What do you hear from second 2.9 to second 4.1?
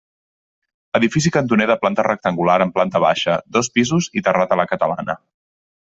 baixa, dos pisos